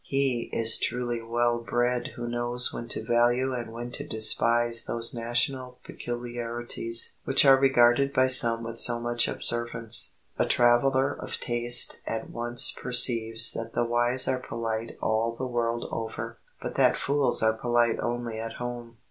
[0.03, 5.13] He is truly well bred who knows when to value and when to despise those
[5.13, 10.15] national peculiarities which are regarded by some with so much observance.
[10.39, 15.87] A traveler of taste at once perceives that the wise are polite all the world
[15.91, 18.97] over, but that fools are polite only at home.